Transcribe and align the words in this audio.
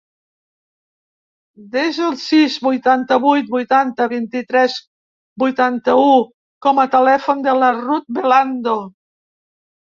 Desa 1.75 2.07
el 2.13 2.17
sis, 2.21 2.55
vuitanta-vuit, 2.69 3.51
vuitanta, 3.57 4.09
vint-i-tres, 4.15 4.79
vuitanta-u 5.45 6.11
com 6.69 6.85
a 6.87 6.89
telèfon 6.99 7.47
de 7.49 7.57
la 7.63 7.73
Ruth 7.81 8.13
Belando. 8.21 8.79